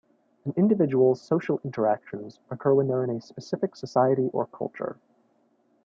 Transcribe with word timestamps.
An 0.45 0.53
individual's 0.57 1.21
social 1.21 1.61
interactions 1.63 2.39
occurs 2.49 2.75
when 2.75 2.87
they're 2.87 3.03
in 3.03 3.11
a 3.11 3.21
specific 3.21 3.75
society 3.75 4.31
or 4.33 4.47
culture. 4.47 4.97